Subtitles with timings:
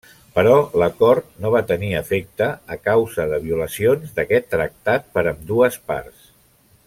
[0.35, 6.27] Però l'acord no va tenir efecte, a causa de violacions d'aquest tractat per ambdues parts.